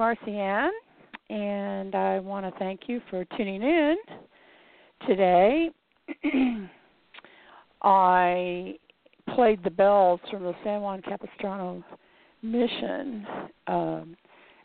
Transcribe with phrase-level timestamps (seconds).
[0.00, 0.70] Marcy Ann,
[1.28, 3.96] and I want to thank you for tuning in
[5.06, 5.68] today.
[7.82, 8.76] I
[9.34, 11.84] played the bells from the San Juan Capistrano
[12.40, 13.26] mission
[13.66, 14.16] um,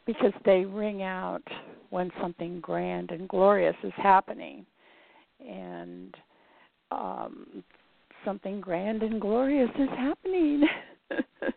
[0.06, 1.44] because they ring out
[1.90, 4.66] when something grand and glorious is happening.
[5.46, 6.16] And
[6.92, 7.62] um,
[8.24, 10.64] something grand and glorious is happening.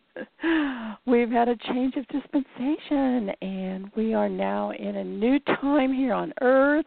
[1.06, 6.12] We've had a change of dispensation, and we are now in a new time here
[6.12, 6.86] on earth.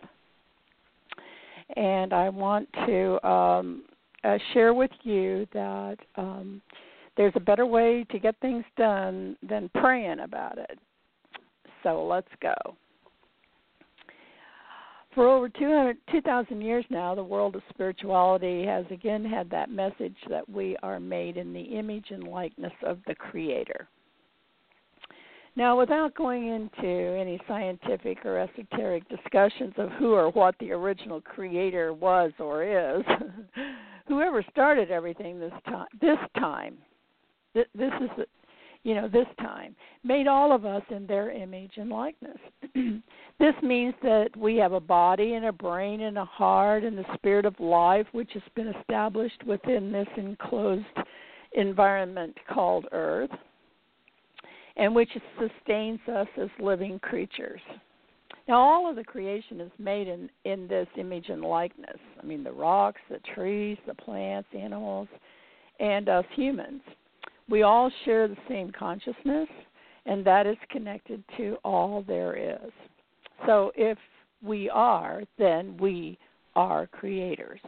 [1.75, 3.83] And I want to um,
[4.23, 6.61] uh, share with you that um,
[7.17, 10.77] there's a better way to get things done than praying about it.
[11.83, 12.55] So let's go.
[15.13, 20.15] For over 200, 2,000 years now, the world of spirituality has again had that message
[20.29, 23.89] that we are made in the image and likeness of the Creator.
[25.57, 31.19] Now, without going into any scientific or esoteric discussions of who or what the original
[31.19, 33.03] Creator was or is,
[34.07, 36.77] whoever started everything this time, this time,
[37.53, 38.25] this is
[38.83, 42.37] you know, this time, made all of us in their image and likeness.
[43.39, 47.05] this means that we have a body and a brain and a heart and the
[47.13, 50.85] spirit of life, which has been established within this enclosed
[51.53, 53.29] environment called Earth,
[54.77, 55.09] and which
[55.39, 57.61] sustains us as living creatures.
[58.47, 61.99] Now, all of the creation is made in, in this image and likeness.
[62.21, 65.07] I mean, the rocks, the trees, the plants, animals,
[65.79, 66.81] and us humans
[67.51, 69.49] we all share the same consciousness,
[70.05, 72.71] and that is connected to all there is.
[73.45, 73.97] So if
[74.41, 76.17] we are, then we
[76.55, 77.59] are creators.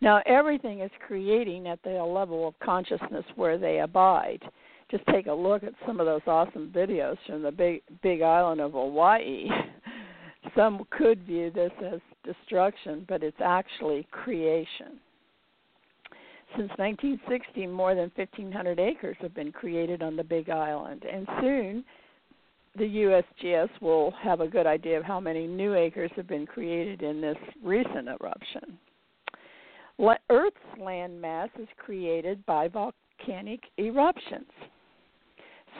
[0.00, 4.42] Now, everything is creating at the level of consciousness where they abide.
[4.90, 8.60] Just take a look at some of those awesome videos from the big big island
[8.60, 9.48] of Hawaii.
[10.56, 14.98] Some could view this as destruction, but it's actually creation.
[16.56, 21.84] Since 1960, more than 1,500 acres have been created on the Big Island, and soon
[22.76, 27.02] the USGS will have a good idea of how many new acres have been created
[27.02, 28.78] in this recent eruption.
[30.30, 34.50] Earth's land mass is created by volcanic eruptions.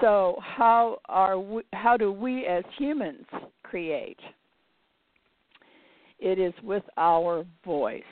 [0.00, 3.26] So, how are we, how do we as humans
[3.62, 4.18] create?
[6.18, 8.02] It is with our voice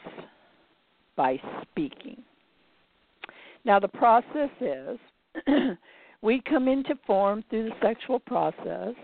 [1.16, 2.22] by speaking.
[3.66, 4.96] Now, the process is
[6.22, 8.94] we come into form through the sexual process,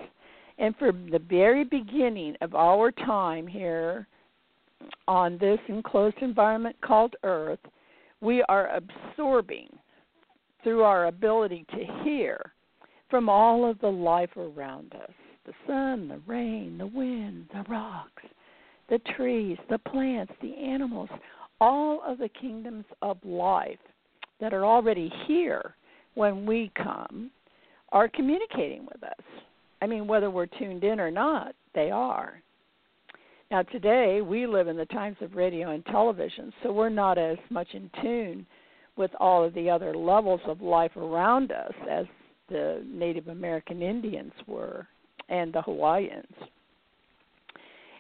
[0.57, 4.07] and from the very beginning of our time here
[5.09, 7.59] on this enclosed environment called Earth,
[8.21, 9.69] we are absorbing
[10.63, 12.53] through our ability to hear
[13.11, 15.11] from all of the life around us.
[15.45, 18.23] The sun, the rain, the wind, the rocks,
[18.89, 21.09] the trees, the plants, the animals,
[21.61, 23.79] all of the kingdoms of life
[24.43, 25.77] that are already here
[26.15, 27.31] when we come
[27.93, 29.25] are communicating with us.
[29.81, 32.43] I mean, whether we're tuned in or not, they are.
[33.53, 37.37] Now, today we live in the times of radio and television, so we're not as
[37.51, 38.45] much in tune
[38.97, 42.07] with all of the other levels of life around us as
[42.49, 44.89] the Native American Indians were
[45.29, 46.35] and the Hawaiians.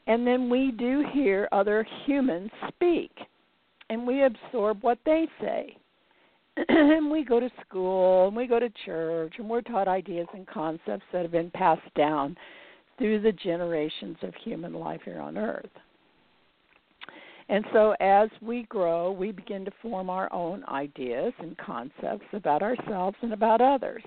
[0.09, 3.12] And then we do hear other humans speak,
[3.91, 5.77] and we absorb what they say.
[6.69, 10.46] and we go to school and we go to church and we're taught ideas and
[10.46, 12.37] concepts that have been passed down
[12.99, 15.70] through the generations of human life here on earth.
[17.49, 22.62] And so as we grow, we begin to form our own ideas and concepts about
[22.62, 24.02] ourselves and about others.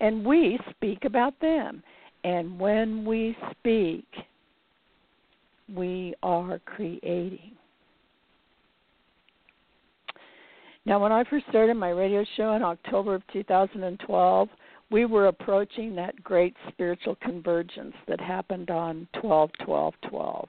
[0.00, 1.82] And we speak about them.
[2.24, 4.06] And when we speak,
[5.74, 7.52] we are creating.
[10.86, 14.48] Now, when I first started my radio show in October of 2012,
[14.90, 20.48] we were approaching that great spiritual convergence that happened on 12 12 12.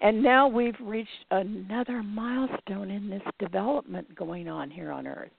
[0.00, 5.30] And now we've reached another milestone in this development going on here on Earth.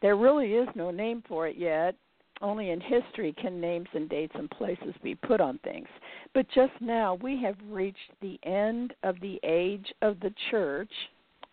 [0.00, 1.94] There really is no name for it yet.
[2.40, 5.88] Only in history can names and dates and places be put on things.
[6.34, 10.90] But just now, we have reached the end of the age of the church,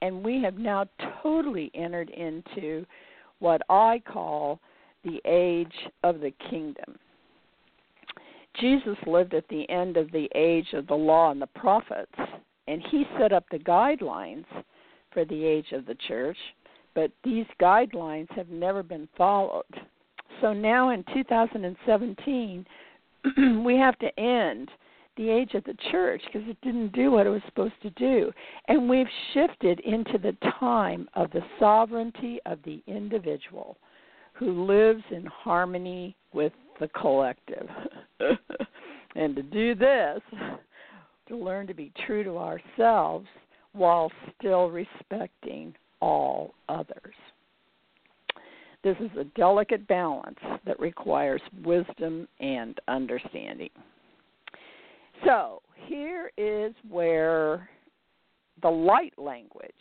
[0.01, 0.85] and we have now
[1.21, 2.85] totally entered into
[3.39, 4.59] what I call
[5.03, 5.73] the age
[6.03, 6.97] of the kingdom.
[8.59, 12.11] Jesus lived at the end of the age of the law and the prophets,
[12.67, 14.45] and he set up the guidelines
[15.11, 16.37] for the age of the church,
[16.93, 19.63] but these guidelines have never been followed.
[20.41, 22.65] So now in 2017,
[23.63, 24.69] we have to end
[25.19, 28.31] the age of the church because it didn't do what it was supposed to do.
[28.69, 33.77] And we've shifted into the time of the sovereignty of the individual
[34.31, 37.67] who lives in harmony with the collective.
[39.15, 40.21] and to do this,
[41.27, 43.27] to learn to be true to ourselves
[43.73, 47.15] while still respecting all others.
[48.85, 53.71] This is a delicate balance that requires wisdom and understanding.
[55.25, 57.69] So, here is where
[58.61, 59.71] the light language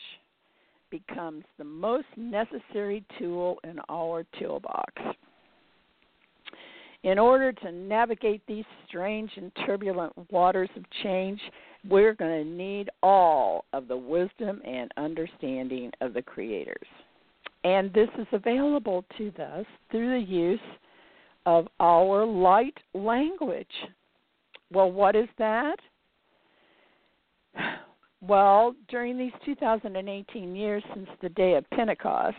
[0.90, 4.92] becomes the most necessary tool in our toolbox.
[7.04, 11.40] In order to navigate these strange and turbulent waters of change,
[11.88, 16.88] we're going to need all of the wisdom and understanding of the creators.
[17.62, 20.60] And this is available to us through the use
[21.46, 23.66] of our light language.
[24.72, 25.78] Well, what is that?
[28.20, 32.36] Well, during these 2018 years since the day of Pentecost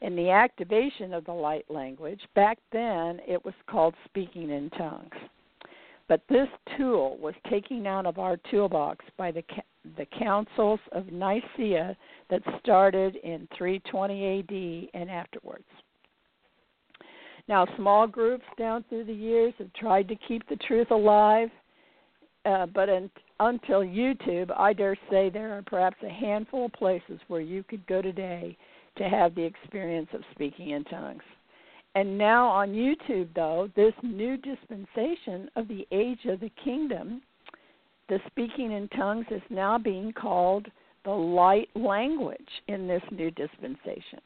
[0.00, 5.14] and the activation of the light language, back then it was called speaking in tongues.
[6.08, 9.42] But this tool was taken out of our toolbox by the
[9.96, 11.96] the councils of Nicaea
[12.28, 15.64] that started in 320 AD and afterwards.
[17.48, 21.48] Now, small groups down through the years have tried to keep the truth alive,
[22.44, 23.10] uh, but in,
[23.40, 27.86] until YouTube, I dare say there are perhaps a handful of places where you could
[27.86, 28.56] go today
[28.96, 31.22] to have the experience of speaking in tongues.
[31.94, 37.22] And now on YouTube, though, this new dispensation of the age of the kingdom
[38.08, 40.66] the speaking in tongues is now being called
[41.04, 42.38] the light language
[42.68, 44.20] in this new dispensation.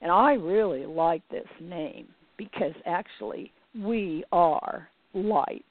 [0.00, 5.64] And I really like this name because actually we are light.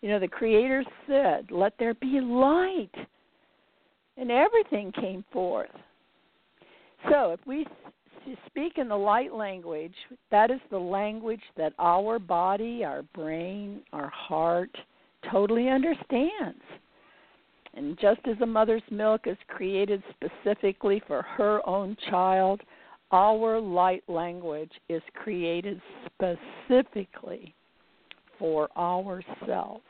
[0.00, 2.90] You know, the Creator said, Let there be light.
[4.16, 5.70] And everything came forth.
[7.10, 7.66] So if we
[8.46, 9.94] speak in the light language,
[10.30, 14.70] that is the language that our body, our brain, our heart,
[15.30, 16.62] totally understands.
[17.74, 22.60] And just as a mother's milk is created specifically for her own child,
[23.14, 27.54] our light language is created specifically
[28.40, 29.84] for ourselves.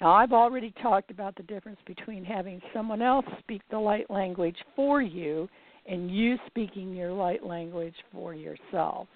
[0.00, 4.56] Now, I've already talked about the difference between having someone else speak the light language
[4.74, 5.50] for you
[5.86, 9.06] and you speaking your light language for yourself.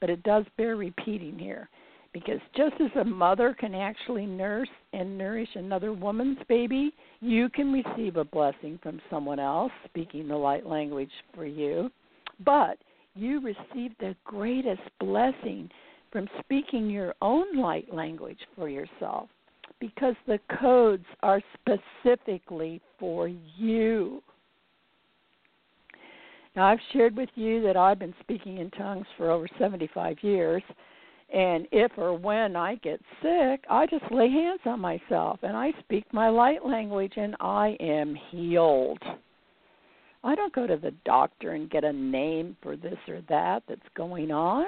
[0.00, 1.68] But it does bear repeating here.
[2.12, 7.72] Because just as a mother can actually nurse and nourish another woman's baby, you can
[7.72, 11.88] receive a blessing from someone else speaking the light language for you.
[12.44, 12.78] But
[13.14, 15.70] you receive the greatest blessing
[16.10, 19.28] from speaking your own light language for yourself
[19.80, 24.22] because the codes are specifically for you.
[26.54, 30.62] Now, I've shared with you that I've been speaking in tongues for over 75 years
[31.32, 35.72] and if or when I get sick, I just lay hands on myself and I
[35.80, 39.02] speak my light language and I am healed.
[40.24, 43.80] I don't go to the doctor and get a name for this or that that's
[43.96, 44.66] going on.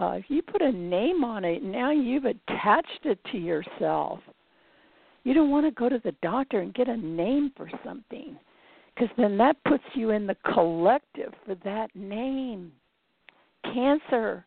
[0.00, 4.20] Uh, if you put a name on it, now you've attached it to yourself.
[5.24, 8.38] You don't want to go to the doctor and get a name for something
[8.94, 12.72] because then that puts you in the collective for that name.
[13.64, 14.46] Cancer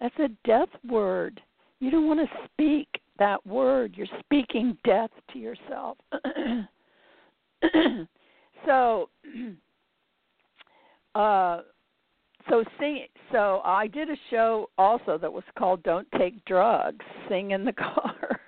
[0.00, 1.40] that's a death word.
[1.80, 2.88] You don't want to speak
[3.18, 3.94] that word.
[3.96, 5.96] You're speaking death to yourself.
[8.66, 9.08] so,
[11.14, 11.62] uh,
[12.48, 13.06] so sing.
[13.32, 17.72] So I did a show also that was called "Don't Take Drugs, Sing in the
[17.74, 18.40] Car,"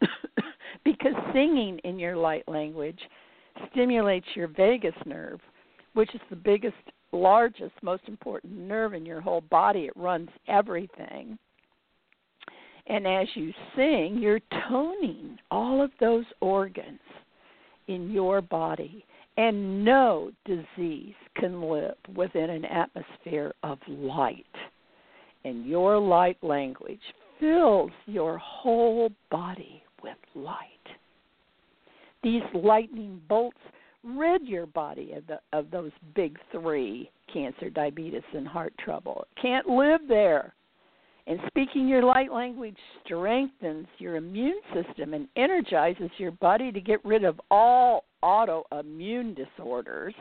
[0.84, 3.00] because singing in your light language
[3.70, 5.40] stimulates your vagus nerve,
[5.94, 6.76] which is the biggest,
[7.12, 9.86] largest, most important nerve in your whole body.
[9.86, 11.38] It runs everything.
[12.86, 17.00] And as you sing, you're toning all of those organs
[17.88, 19.04] in your body.
[19.36, 24.46] And no disease can live within an atmosphere of light.
[25.44, 27.00] And your light language
[27.40, 30.68] fills your whole body with light.
[32.22, 33.58] These lightning bolts
[34.04, 39.26] rid your body of, the, of those big three cancer, diabetes, and heart trouble.
[39.36, 40.54] It can't live there.
[41.26, 47.02] And speaking your light language strengthens your immune system and energizes your body to get
[47.04, 50.14] rid of all autoimmune disorders.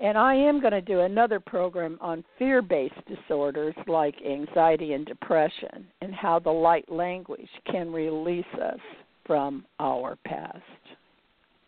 [0.00, 5.06] And I am going to do another program on fear based disorders like anxiety and
[5.06, 8.78] depression and how the light language can release us
[9.24, 10.58] from our past.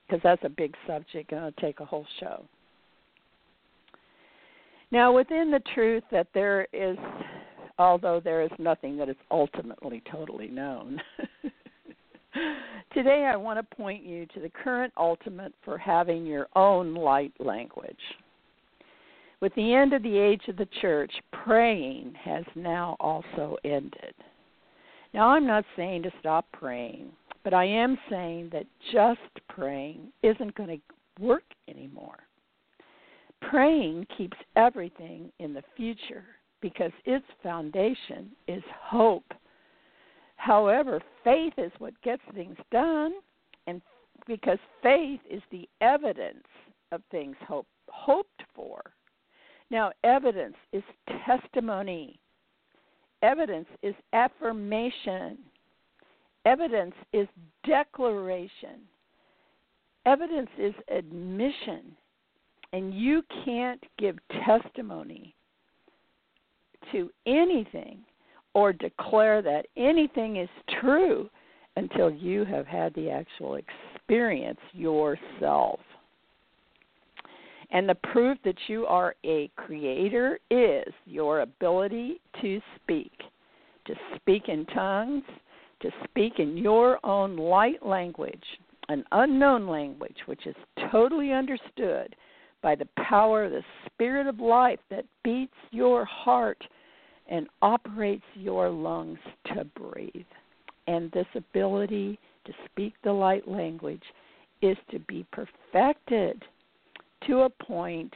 [0.06, 2.44] Because that's a big subject and it'll take a whole show.
[4.92, 6.96] Now, within the truth that there is
[7.80, 11.00] although there is nothing that is ultimately totally known.
[12.92, 17.32] Today, I want to point you to the current ultimate for having your own light
[17.38, 17.96] language.
[19.40, 24.14] With the end of the age of the church, praying has now also ended.
[25.14, 27.10] Now, I'm not saying to stop praying,
[27.42, 32.18] but I am saying that just praying isn't going to work anymore.
[33.40, 36.24] Praying keeps everything in the future
[36.60, 39.32] because its foundation is hope.
[40.36, 43.12] However, faith is what gets things done,
[43.66, 43.82] and
[44.26, 46.46] because faith is the evidence
[46.92, 48.82] of things hope, hoped for.
[49.70, 50.82] Now, evidence is
[51.26, 52.18] testimony,
[53.22, 55.38] evidence is affirmation,
[56.44, 57.28] evidence is
[57.66, 58.80] declaration,
[60.06, 61.96] evidence is admission.
[62.72, 65.34] And you can't give testimony
[66.92, 67.98] to anything
[68.54, 70.48] or declare that anything is
[70.80, 71.28] true
[71.76, 75.80] until you have had the actual experience yourself.
[77.72, 83.12] And the proof that you are a creator is your ability to speak,
[83.86, 85.22] to speak in tongues,
[85.82, 88.42] to speak in your own light language,
[88.88, 90.56] an unknown language which is
[90.90, 92.16] totally understood
[92.62, 96.62] by the power of the spirit of life that beats your heart
[97.28, 100.26] and operates your lungs to breathe.
[100.86, 104.02] And this ability to speak the light language
[104.62, 106.42] is to be perfected
[107.26, 108.12] to a point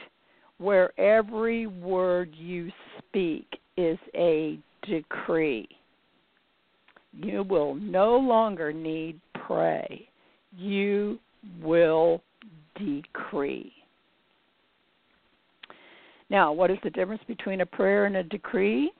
[0.58, 3.46] where every word you speak
[3.76, 5.68] is a decree.
[7.12, 10.08] You will no longer need pray.
[10.56, 11.18] You
[11.62, 12.22] will
[12.76, 13.72] decree.
[16.30, 18.92] Now, what is the difference between a prayer and a decree?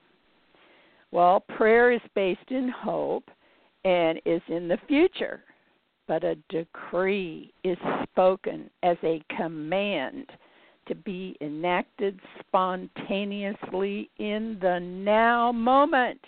[1.11, 3.29] Well, prayer is based in hope
[3.83, 5.43] and is in the future,
[6.07, 10.29] but a decree is spoken as a command
[10.87, 16.21] to be enacted spontaneously in the now moment.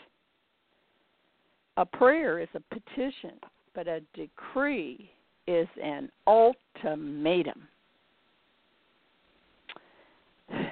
[1.77, 3.33] A prayer is a petition,
[3.75, 5.11] but a decree
[5.45, 7.67] is an ultimatum.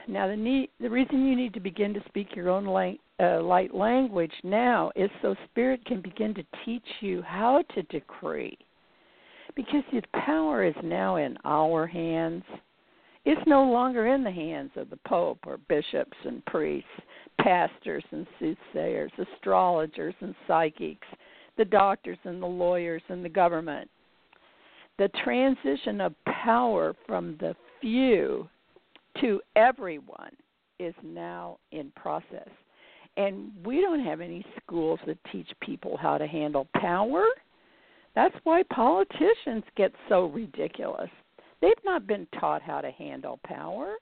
[0.07, 3.41] Now, the, need, the reason you need to begin to speak your own light, uh,
[3.41, 8.57] light language now is so Spirit can begin to teach you how to decree.
[9.55, 12.43] Because the power is now in our hands.
[13.23, 16.89] It's no longer in the hands of the Pope or bishops and priests,
[17.41, 21.07] pastors and soothsayers, astrologers and psychics,
[21.57, 23.89] the doctors and the lawyers and the government.
[24.99, 28.47] The transition of power from the few
[29.21, 30.31] to everyone
[30.79, 32.49] is now in process.
[33.17, 37.23] And we don't have any schools that teach people how to handle power.
[38.13, 41.09] That's why politicians get so ridiculous.
[41.61, 43.95] They've not been taught how to handle power.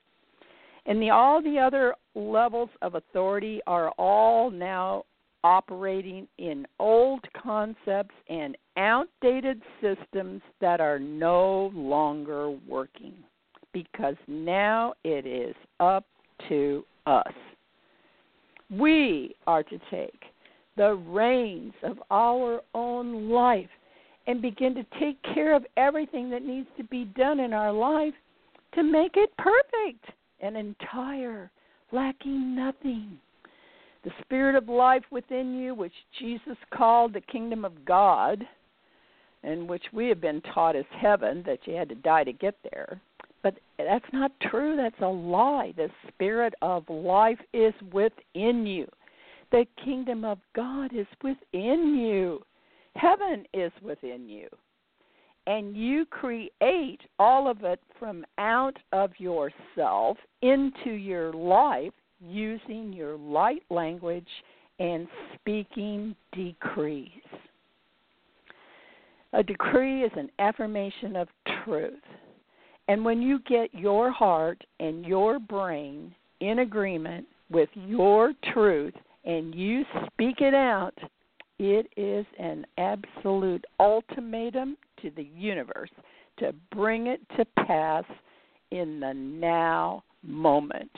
[0.86, 5.04] And the all the other levels of authority are all now
[5.44, 13.14] operating in old concepts and outdated systems that are no longer working
[13.74, 16.06] because now it is up
[16.48, 17.32] to us.
[18.70, 20.22] We are to take
[20.76, 23.68] the reins of our own life
[24.26, 28.14] and begin to take care of everything that needs to be done in our life
[28.74, 30.06] to make it perfect
[30.40, 31.50] and entire,
[31.92, 33.18] lacking nothing.
[34.02, 38.46] The Spirit of life within you, which Jesus called the kingdom of God,
[39.42, 42.56] and which we have been taught is heaven, that you had to die to get
[42.72, 43.00] there.
[43.44, 44.74] But that's not true.
[44.74, 45.74] That's a lie.
[45.76, 48.88] The Spirit of life is within you.
[49.52, 52.40] The kingdom of God is within you.
[52.96, 54.48] Heaven is within you.
[55.46, 63.18] And you create all of it from out of yourself into your life using your
[63.18, 64.26] light language
[64.78, 67.10] and speaking decrees.
[69.34, 71.28] A decree is an affirmation of
[71.62, 71.92] truth.
[72.88, 79.54] And when you get your heart and your brain in agreement with your truth and
[79.54, 80.94] you speak it out,
[81.58, 85.90] it is an absolute ultimatum to the universe
[86.38, 88.04] to bring it to pass
[88.70, 90.90] in the now moment.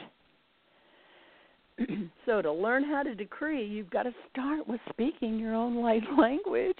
[2.26, 6.02] so, to learn how to decree, you've got to start with speaking your own light
[6.18, 6.78] language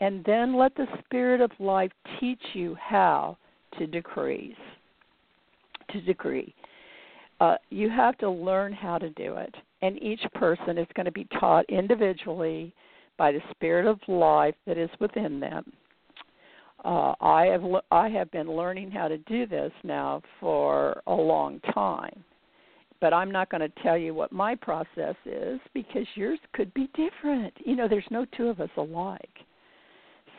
[0.00, 3.36] and then let the Spirit of life teach you how
[3.78, 4.54] to decrease.
[5.92, 6.54] To decree.
[7.40, 11.12] Uh, you have to learn how to do it and each person is going to
[11.12, 12.72] be taught individually
[13.16, 15.72] by the spirit of life that is within them.
[16.84, 21.60] Uh, I have I have been learning how to do this now for a long
[21.74, 22.24] time,
[23.02, 26.88] but I'm not going to tell you what my process is because yours could be
[26.94, 27.52] different.
[27.66, 29.28] You know, there's no two of us alike.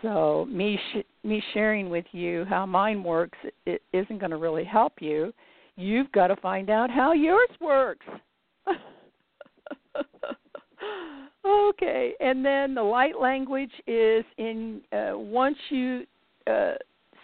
[0.01, 4.63] So me sh- me sharing with you how mine works it isn't going to really
[4.63, 5.33] help you.
[5.75, 8.05] You've got to find out how yours works.
[11.45, 16.05] okay, and then the light language is in uh, once you
[16.47, 16.73] uh,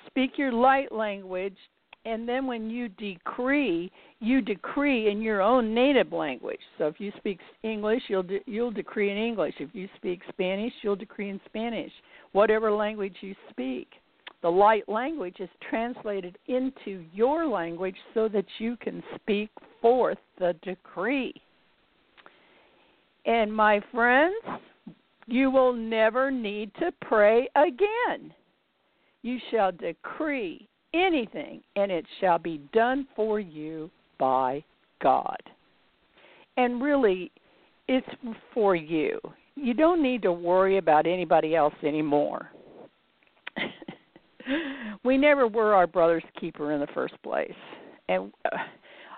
[0.07, 1.57] speak your light language,
[2.05, 6.59] and then when you decree, you decree in your own native language.
[6.77, 9.55] So if you speak English, you'll de- you'll decree in English.
[9.59, 11.91] If you speak Spanish, you'll decree in Spanish.
[12.37, 13.87] Whatever language you speak.
[14.43, 19.49] The light language is translated into your language so that you can speak
[19.81, 21.33] forth the decree.
[23.25, 24.35] And my friends,
[25.25, 28.31] you will never need to pray again.
[29.23, 34.63] You shall decree anything, and it shall be done for you by
[35.01, 35.41] God.
[36.55, 37.31] And really,
[37.87, 38.07] it's
[38.53, 39.19] for you.
[39.59, 42.51] You don't need to worry about anybody else anymore.
[45.03, 47.51] we never were our brother's keeper in the first place.
[48.07, 48.57] And uh,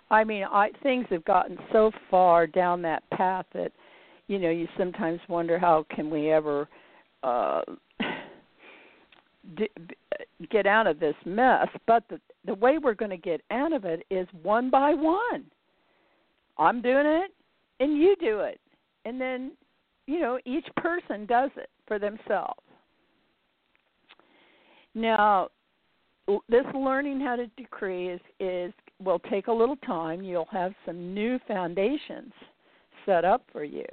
[0.09, 3.71] I mean, I things have gotten so far down that path that
[4.29, 6.69] you know you sometimes wonder how can we ever
[7.23, 7.61] uh
[9.57, 9.69] d-
[10.49, 13.83] get out of this mess but the the way we're going to get out of
[13.83, 15.43] it is one by one
[16.57, 17.31] i'm doing it
[17.81, 18.59] and you do it
[19.03, 19.51] and then
[20.09, 22.59] you know each person does it for themselves
[24.95, 25.47] now
[26.47, 31.13] this learning how to decree is is will take a little time you'll have some
[31.13, 32.33] new foundations
[33.09, 33.85] set up for you.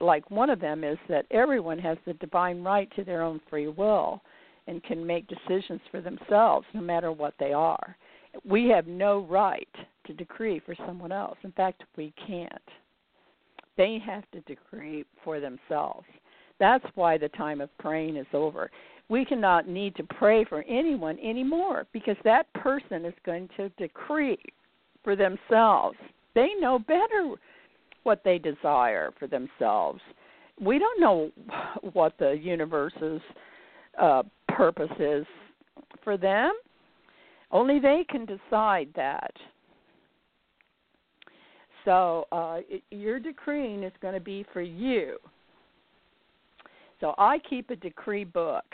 [0.00, 3.68] Like one of them is that everyone has the divine right to their own free
[3.68, 4.20] will
[4.66, 7.96] and can make decisions for themselves no matter what they are.
[8.44, 9.68] We have no right
[10.06, 11.38] to decree for someone else.
[11.44, 12.52] In fact, we can't.
[13.78, 16.04] They have to decree for themselves.
[16.60, 18.70] That's why the time of praying is over.
[19.08, 24.38] We cannot need to pray for anyone anymore because that person is going to decree
[25.02, 25.96] for themselves.
[26.34, 27.34] They know better
[28.02, 30.00] what they desire for themselves.
[30.60, 31.30] We don't know
[31.92, 33.22] what the universe's
[33.98, 35.24] uh, purpose is
[36.02, 36.52] for them.
[37.50, 39.32] Only they can decide that.
[41.84, 45.16] So uh, it, your decreeing is going to be for you.
[47.00, 48.64] So I keep a decree book.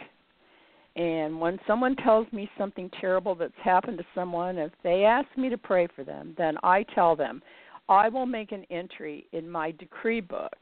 [0.96, 5.48] And when someone tells me something terrible that's happened to someone, if they ask me
[5.48, 7.42] to pray for them, then I tell them,
[7.88, 10.56] I will make an entry in my decree book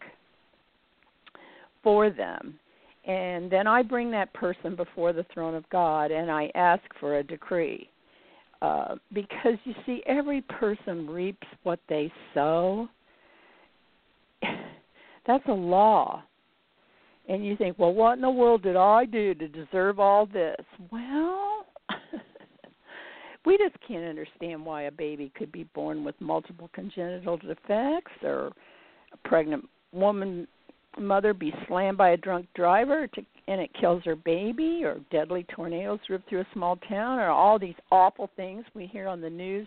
[1.82, 2.58] for them.
[3.04, 7.18] And then I bring that person before the throne of God and I ask for
[7.18, 7.88] a decree.
[8.62, 12.88] Uh, because you see, every person reaps what they sow.
[15.26, 16.22] That's a law.
[17.28, 20.64] And you think, well, what in the world did I do to deserve all this?
[20.92, 21.66] Well,
[23.46, 28.52] we just can't understand why a baby could be born with multiple congenital defects or
[29.12, 30.46] a pregnant woman
[30.98, 35.44] mother be slammed by a drunk driver to, and it kills her baby, or deadly
[35.54, 39.30] tornadoes rip through a small town, or all these awful things we hear on the
[39.30, 39.66] news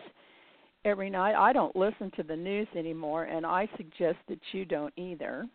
[0.85, 1.35] every night.
[1.35, 5.45] I don't listen to the news anymore, and I suggest that you don't either.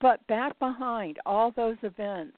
[0.00, 2.36] But back behind all those events,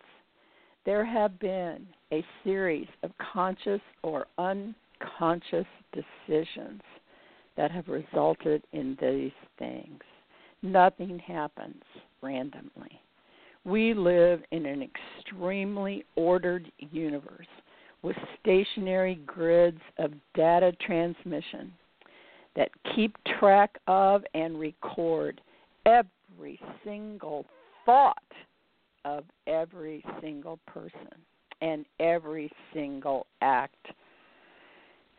[0.84, 6.80] there have been a series of conscious or unconscious decisions
[7.56, 10.00] that have resulted in these things.
[10.66, 11.82] Nothing happens
[12.22, 13.00] randomly.
[13.64, 17.46] We live in an extremely ordered universe
[18.02, 21.72] with stationary grids of data transmission
[22.56, 25.40] that keep track of and record
[25.84, 27.46] every single
[27.84, 28.18] thought
[29.04, 31.14] of every single person
[31.60, 33.86] and every single act,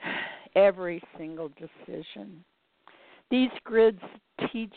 [0.55, 2.43] every single decision.
[3.31, 4.01] These grids
[4.51, 4.73] teach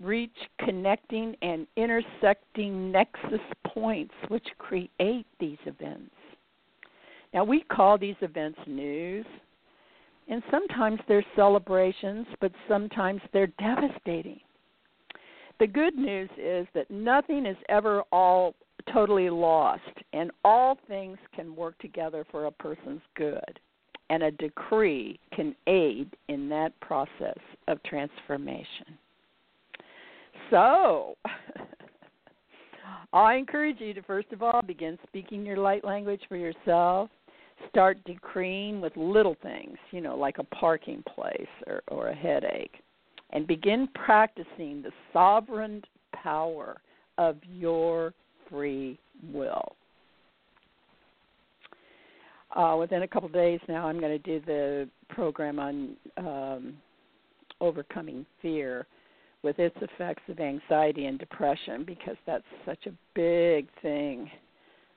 [0.00, 6.10] reach connecting and intersecting nexus points which create these events.
[7.32, 9.26] Now, we call these events news,
[10.28, 14.40] and sometimes they're celebrations, but sometimes they're devastating.
[15.60, 18.54] The good news is that nothing is ever all
[18.92, 19.82] totally lost,
[20.12, 23.60] and all things can work together for a person's good,
[24.08, 28.98] and a decree can aid in that process of transformation.
[30.50, 31.16] So,
[33.12, 37.10] I encourage you to first of all begin speaking your light language for yourself.
[37.68, 42.82] Start decreeing with little things, you know, like a parking place or, or a headache.
[43.30, 45.82] And begin practicing the sovereign
[46.12, 46.80] power
[47.18, 48.12] of your
[48.48, 48.98] free
[49.32, 49.76] will.
[52.56, 56.74] Uh, within a couple of days now, I'm going to do the program on um,
[57.60, 58.86] overcoming fear
[59.42, 64.30] with its effects of anxiety and depression because that's such a big thing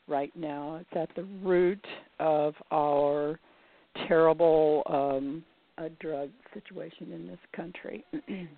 [0.07, 0.79] right now.
[0.81, 1.85] It's at the root
[2.19, 3.39] of our
[4.07, 5.43] terrible um,
[5.77, 8.03] uh, drug situation in this country.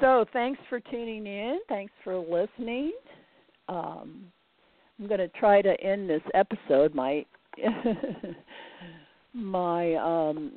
[0.00, 1.58] so, thanks for tuning in.
[1.68, 2.92] Thanks for listening.
[3.68, 4.24] Um,
[4.98, 6.94] I'm going to try to end this episode.
[6.94, 7.24] My
[9.34, 10.52] my um,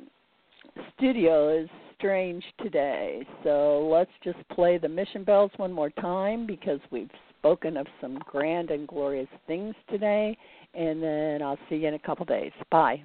[0.96, 1.68] studio is
[2.02, 3.24] strange today.
[3.44, 8.18] So let's just play the mission bells one more time because we've spoken of some
[8.26, 10.36] grand and glorious things today.
[10.74, 12.50] And then I'll see you in a couple days.
[12.72, 13.04] Bye.